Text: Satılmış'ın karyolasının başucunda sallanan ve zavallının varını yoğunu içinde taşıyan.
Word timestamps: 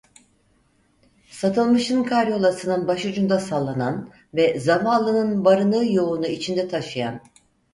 Satılmış'ın 1.29 2.03
karyolasının 2.03 2.87
başucunda 2.87 3.39
sallanan 3.39 4.09
ve 4.33 4.59
zavallının 4.59 5.45
varını 5.45 5.93
yoğunu 5.93 6.27
içinde 6.27 6.67
taşıyan. 6.67 7.21